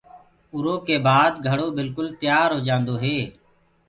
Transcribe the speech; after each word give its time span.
اُرو 0.53 0.75
ڪي 0.87 0.95
بآد 1.05 1.33
گھڙو 1.47 1.67
بِلڪُل 1.77 2.07
تيآر 2.19 2.49
هوجآندو 2.55 2.95
هي۔ 3.03 3.17